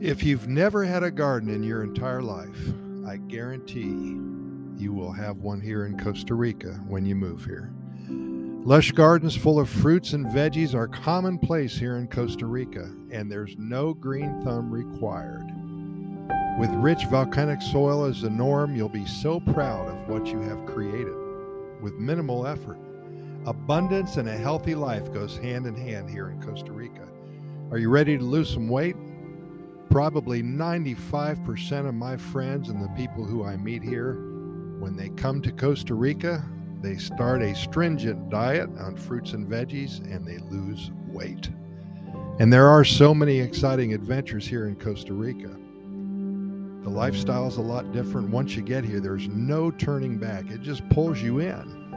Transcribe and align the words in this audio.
If 0.00 0.22
you've 0.22 0.46
never 0.46 0.84
had 0.84 1.02
a 1.02 1.10
garden 1.10 1.50
in 1.50 1.64
your 1.64 1.82
entire 1.82 2.22
life, 2.22 2.72
I 3.04 3.16
guarantee 3.16 4.16
you 4.76 4.92
will 4.92 5.10
have 5.10 5.38
one 5.38 5.60
here 5.60 5.86
in 5.86 5.98
Costa 5.98 6.36
Rica 6.36 6.74
when 6.86 7.04
you 7.04 7.16
move 7.16 7.44
here. 7.44 7.72
Lush 8.08 8.92
gardens 8.92 9.34
full 9.34 9.58
of 9.58 9.68
fruits 9.68 10.12
and 10.12 10.26
veggies 10.26 10.72
are 10.72 10.86
commonplace 10.86 11.76
here 11.76 11.96
in 11.96 12.06
Costa 12.06 12.46
Rica, 12.46 12.92
and 13.10 13.28
there's 13.28 13.56
no 13.58 13.92
green 13.92 14.40
thumb 14.44 14.70
required. 14.70 15.50
With 16.60 16.70
rich 16.74 17.04
volcanic 17.06 17.60
soil 17.60 18.04
as 18.04 18.22
the 18.22 18.30
norm, 18.30 18.76
you'll 18.76 18.88
be 18.88 19.06
so 19.06 19.40
proud 19.40 19.88
of 19.88 20.08
what 20.08 20.28
you 20.28 20.38
have 20.42 20.64
created 20.64 21.16
with 21.80 21.94
minimal 21.94 22.46
effort. 22.46 22.78
Abundance 23.46 24.16
and 24.16 24.28
a 24.28 24.36
healthy 24.36 24.76
life 24.76 25.12
goes 25.12 25.38
hand 25.38 25.66
in 25.66 25.74
hand 25.74 26.08
here 26.08 26.30
in 26.30 26.40
Costa 26.40 26.70
Rica. 26.70 27.08
Are 27.72 27.78
you 27.78 27.90
ready 27.90 28.16
to 28.16 28.22
lose 28.22 28.48
some 28.48 28.68
weight? 28.68 28.94
Probably 29.90 30.42
95% 30.42 31.88
of 31.88 31.94
my 31.94 32.16
friends 32.16 32.68
and 32.68 32.82
the 32.82 32.88
people 32.88 33.24
who 33.24 33.44
I 33.44 33.56
meet 33.56 33.82
here, 33.82 34.14
when 34.78 34.96
they 34.96 35.08
come 35.10 35.40
to 35.42 35.52
Costa 35.52 35.94
Rica, 35.94 36.44
they 36.80 36.96
start 36.96 37.42
a 37.42 37.54
stringent 37.54 38.30
diet 38.30 38.68
on 38.78 38.96
fruits 38.96 39.32
and 39.32 39.48
veggies 39.48 40.00
and 40.00 40.24
they 40.26 40.38
lose 40.38 40.90
weight. 41.08 41.50
And 42.38 42.52
there 42.52 42.68
are 42.68 42.84
so 42.84 43.14
many 43.14 43.40
exciting 43.40 43.94
adventures 43.94 44.46
here 44.46 44.68
in 44.68 44.76
Costa 44.76 45.12
Rica. 45.12 45.56
The 46.84 46.90
lifestyle 46.90 47.48
is 47.48 47.56
a 47.56 47.62
lot 47.62 47.92
different. 47.92 48.30
Once 48.30 48.54
you 48.54 48.62
get 48.62 48.84
here, 48.84 49.00
there's 49.00 49.26
no 49.28 49.70
turning 49.70 50.18
back, 50.18 50.50
it 50.50 50.62
just 50.62 50.88
pulls 50.90 51.20
you 51.20 51.40
in. 51.40 51.88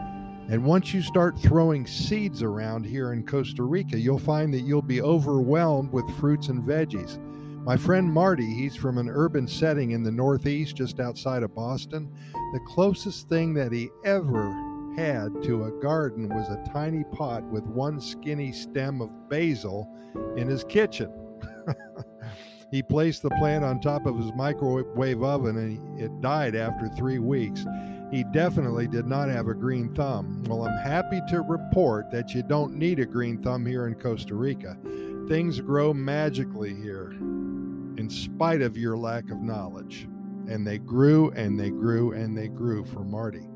And 0.49 0.65
once 0.65 0.93
you 0.93 1.01
start 1.01 1.39
throwing 1.39 1.85
seeds 1.85 2.41
around 2.41 2.85
here 2.85 3.13
in 3.13 3.25
Costa 3.25 3.63
Rica, 3.63 3.99
you'll 3.99 4.19
find 4.19 4.53
that 4.53 4.61
you'll 4.61 4.81
be 4.81 5.01
overwhelmed 5.01 5.93
with 5.93 6.09
fruits 6.17 6.49
and 6.49 6.63
veggies. 6.63 7.19
My 7.63 7.77
friend 7.77 8.11
Marty, 8.11 8.51
he's 8.51 8.75
from 8.75 8.97
an 8.97 9.07
urban 9.07 9.47
setting 9.47 9.91
in 9.91 10.01
the 10.01 10.11
Northeast, 10.11 10.75
just 10.75 10.99
outside 10.99 11.43
of 11.43 11.53
Boston. 11.53 12.11
The 12.53 12.59
closest 12.65 13.29
thing 13.29 13.53
that 13.53 13.71
he 13.71 13.89
ever 14.03 14.51
had 14.95 15.43
to 15.43 15.65
a 15.65 15.71
garden 15.79 16.27
was 16.27 16.49
a 16.49 16.63
tiny 16.73 17.03
pot 17.13 17.43
with 17.43 17.63
one 17.65 18.01
skinny 18.01 18.51
stem 18.51 18.99
of 18.99 19.29
basil 19.29 19.87
in 20.35 20.47
his 20.47 20.63
kitchen. 20.63 21.13
he 22.71 22.81
placed 22.81 23.21
the 23.21 23.29
plant 23.29 23.63
on 23.63 23.79
top 23.79 24.07
of 24.07 24.17
his 24.17 24.33
microwave 24.33 25.21
oven 25.21 25.57
and 25.57 25.99
it 25.99 26.19
died 26.19 26.55
after 26.55 26.89
three 26.89 27.19
weeks. 27.19 27.63
He 28.11 28.25
definitely 28.33 28.87
did 28.87 29.05
not 29.05 29.29
have 29.29 29.47
a 29.47 29.53
green 29.53 29.93
thumb. 29.93 30.43
Well, 30.47 30.65
I'm 30.65 30.83
happy 30.83 31.21
to 31.29 31.41
report 31.41 32.09
that 32.11 32.33
you 32.33 32.41
don't 32.41 32.73
need 32.73 32.99
a 32.99 33.05
green 33.05 33.41
thumb 33.41 33.65
here 33.65 33.87
in 33.87 33.93
Costa 33.95 34.33
Rica. 34.33 34.77
Things 35.27 35.59
grow 35.61 35.93
magically 35.93 36.73
here 36.73 37.11
in 37.97 38.09
spite 38.09 38.61
of 38.61 38.77
your 38.77 38.97
lack 38.97 39.29
of 39.29 39.41
knowledge. 39.41 40.07
And 40.47 40.65
they 40.65 40.79
grew 40.79 41.29
and 41.31 41.59
they 41.59 41.69
grew 41.69 42.13
and 42.13 42.37
they 42.37 42.47
grew 42.47 42.83
for 42.83 43.03
Marty. 43.03 43.47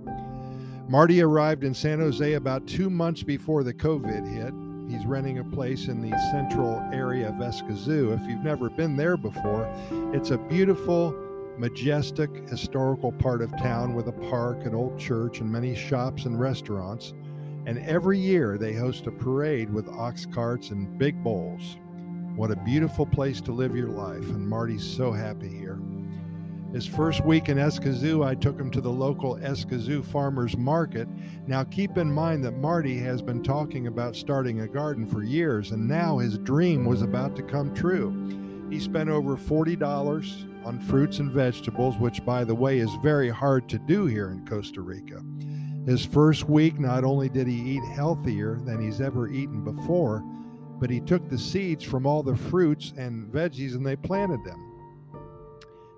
Marty 0.87 1.21
arrived 1.21 1.63
in 1.63 1.73
San 1.73 1.99
Jose 1.99 2.33
about 2.33 2.67
two 2.67 2.89
months 2.89 3.23
before 3.23 3.63
the 3.63 3.73
COVID 3.73 4.31
hit. 4.31 4.53
He's 4.87 5.07
renting 5.07 5.39
a 5.39 5.43
place 5.43 5.87
in 5.87 5.99
the 5.99 6.15
central 6.31 6.79
area 6.93 7.29
of 7.29 7.35
Escazú. 7.35 8.13
If 8.13 8.29
you've 8.29 8.43
never 8.43 8.69
been 8.69 8.95
there 8.95 9.17
before, 9.17 9.67
it's 10.13 10.29
a 10.29 10.37
beautiful, 10.37 11.15
majestic, 11.57 12.29
historical 12.47 13.11
part 13.11 13.41
of 13.41 13.49
town 13.57 13.95
with 13.95 14.07
a 14.07 14.29
park, 14.29 14.63
an 14.65 14.75
old 14.75 14.99
church, 14.99 15.39
and 15.39 15.51
many 15.51 15.73
shops 15.73 16.25
and 16.25 16.39
restaurants. 16.39 17.13
And 17.65 17.79
every 17.79 18.19
year 18.19 18.57
they 18.57 18.73
host 18.73 19.07
a 19.07 19.11
parade 19.11 19.73
with 19.73 19.89
ox 19.89 20.25
carts 20.25 20.69
and 20.69 20.97
big 20.97 21.23
bowls. 21.23 21.77
What 22.35 22.51
a 22.51 22.55
beautiful 22.57 23.05
place 23.05 23.41
to 23.41 23.51
live 23.51 23.75
your 23.75 23.89
life, 23.89 24.27
and 24.29 24.47
Marty's 24.47 24.83
so 24.83 25.11
happy 25.11 25.49
here. 25.49 25.79
His 26.73 26.85
first 26.85 27.23
week 27.23 27.47
in 27.47 27.57
Escazú, 27.57 28.25
I 28.25 28.35
took 28.35 28.59
him 28.59 28.69
to 28.71 28.81
the 28.81 28.91
local 28.91 29.37
Escazú 29.37 30.03
Farmers 30.03 30.57
Market. 30.57 31.07
Now, 31.47 31.63
keep 31.63 31.97
in 31.97 32.11
mind 32.11 32.43
that 32.43 32.57
Marty 32.57 32.97
has 32.99 33.21
been 33.21 33.41
talking 33.41 33.87
about 33.87 34.15
starting 34.15 34.59
a 34.59 34.67
garden 34.67 35.07
for 35.07 35.23
years, 35.23 35.71
and 35.71 35.87
now 35.87 36.17
his 36.17 36.37
dream 36.37 36.83
was 36.83 37.01
about 37.01 37.35
to 37.37 37.43
come 37.43 37.73
true. 37.73 38.67
He 38.69 38.79
spent 38.79 39.09
over 39.09 39.37
$40 39.37 40.65
on 40.65 40.79
fruits 40.81 41.19
and 41.19 41.31
vegetables, 41.31 41.97
which, 41.97 42.25
by 42.25 42.43
the 42.43 42.55
way, 42.55 42.79
is 42.79 42.91
very 43.01 43.29
hard 43.29 43.69
to 43.69 43.79
do 43.79 44.05
here 44.05 44.31
in 44.31 44.45
Costa 44.45 44.81
Rica. 44.81 45.23
His 45.85 46.03
first 46.03 46.49
week, 46.49 46.79
not 46.79 47.03
only 47.03 47.29
did 47.29 47.47
he 47.47 47.75
eat 47.75 47.83
healthier 47.83 48.59
than 48.63 48.81
he's 48.81 49.01
ever 49.01 49.27
eaten 49.27 49.63
before, 49.63 50.23
but 50.79 50.89
he 50.89 50.99
took 50.99 51.29
the 51.29 51.37
seeds 51.37 51.83
from 51.83 52.05
all 52.05 52.23
the 52.23 52.35
fruits 52.35 52.93
and 52.97 53.31
veggies 53.31 53.75
and 53.75 53.85
they 53.85 53.95
planted 53.95 54.43
them. 54.43 54.71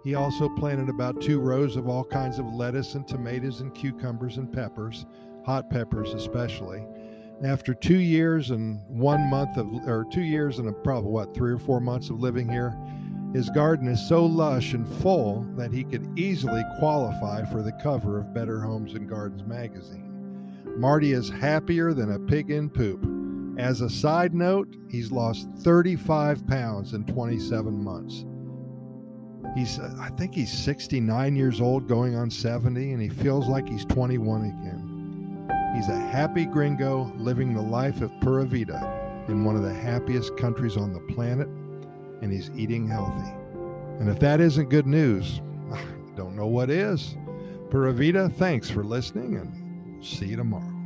He 0.03 0.15
also 0.15 0.49
planted 0.49 0.89
about 0.89 1.21
two 1.21 1.39
rows 1.39 1.75
of 1.75 1.87
all 1.87 2.03
kinds 2.03 2.37
of 2.37 2.45
lettuce 2.53 2.95
and 2.95 3.07
tomatoes 3.07 3.61
and 3.61 3.73
cucumbers 3.73 4.37
and 4.37 4.51
peppers, 4.51 5.05
hot 5.45 5.69
peppers 5.69 6.13
especially. 6.13 6.85
After 7.43 7.73
two 7.73 7.99
years 7.99 8.51
and 8.51 8.79
one 8.87 9.29
month 9.29 9.57
of, 9.57 9.67
or 9.87 10.05
two 10.11 10.21
years 10.21 10.59
and 10.59 10.73
probably 10.83 11.11
what, 11.11 11.33
three 11.33 11.51
or 11.51 11.59
four 11.59 11.79
months 11.79 12.09
of 12.09 12.19
living 12.19 12.49
here, 12.49 12.77
his 13.33 13.49
garden 13.49 13.87
is 13.87 14.07
so 14.07 14.25
lush 14.25 14.73
and 14.73 14.87
full 15.01 15.45
that 15.55 15.71
he 15.71 15.83
could 15.83 16.07
easily 16.17 16.63
qualify 16.79 17.43
for 17.45 17.61
the 17.61 17.73
cover 17.83 18.17
of 18.17 18.33
Better 18.33 18.59
Homes 18.59 18.93
and 18.93 19.07
Gardens 19.07 19.43
magazine. 19.43 20.07
Marty 20.77 21.11
is 21.11 21.29
happier 21.29 21.93
than 21.93 22.13
a 22.13 22.19
pig 22.19 22.51
in 22.51 22.69
poop. 22.69 23.05
As 23.59 23.81
a 23.81 23.89
side 23.89 24.33
note, 24.33 24.75
he's 24.89 25.11
lost 25.11 25.49
35 25.57 26.45
pounds 26.47 26.93
in 26.93 27.03
27 27.05 27.83
months. 27.83 28.25
He's, 29.55 29.79
uh, 29.79 29.95
I 29.99 30.09
think 30.09 30.35
he's 30.35 30.51
69 30.51 31.35
years 31.35 31.59
old, 31.59 31.87
going 31.87 32.15
on 32.15 32.29
70, 32.29 32.91
and 32.91 33.01
he 33.01 33.09
feels 33.09 33.47
like 33.47 33.67
he's 33.67 33.85
21 33.85 34.45
again. 34.45 35.73
He's 35.75 35.89
a 35.89 35.99
happy 35.99 36.45
gringo 36.45 37.11
living 37.17 37.53
the 37.53 37.61
life 37.61 38.01
of 38.01 38.11
Pura 38.21 38.45
Vida 38.45 39.25
in 39.27 39.43
one 39.43 39.55
of 39.55 39.63
the 39.63 39.73
happiest 39.73 40.37
countries 40.37 40.77
on 40.77 40.93
the 40.93 41.13
planet, 41.13 41.47
and 42.21 42.31
he's 42.31 42.49
eating 42.55 42.87
healthy. 42.87 43.31
And 43.99 44.09
if 44.09 44.19
that 44.19 44.39
isn't 44.41 44.69
good 44.69 44.87
news, 44.87 45.41
I 45.71 45.83
don't 46.15 46.35
know 46.35 46.47
what 46.47 46.69
is. 46.69 47.15
Pura 47.69 47.93
Vida, 47.93 48.29
thanks 48.29 48.69
for 48.69 48.83
listening 48.83 49.35
and 49.35 50.03
see 50.05 50.27
you 50.27 50.37
tomorrow. 50.37 50.77